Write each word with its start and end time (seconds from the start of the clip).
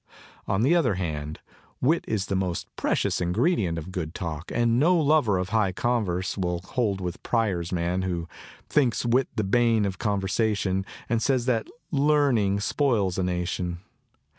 On 0.47 0.63
the 0.63 0.75
other 0.75 0.95
hand, 0.95 1.39
wit 1.79 2.03
is 2.07 2.25
the 2.25 2.35
most 2.35 2.65
precious 2.75 3.21
ingredient 3.21 3.77
of 3.77 3.91
good 3.91 4.15
talk; 4.15 4.51
and 4.51 4.79
no 4.79 4.97
lover 4.99 5.37
of 5.37 5.49
high 5.49 5.71
converse 5.71 6.39
will 6.39 6.59
hold 6.63 6.99
with 6.99 7.21
Prior's 7.21 7.71
man 7.71 8.01
who 8.01 8.27
Thinks 8.67 9.05
wit 9.05 9.27
the 9.35 9.43
bane 9.43 9.85
of 9.85 9.99
conversation, 9.99 10.87
And 11.07 11.21
says 11.21 11.45
that 11.45 11.67
learning 11.91 12.61
spoils 12.61 13.19
a 13.19 13.23
nation. 13.23 13.77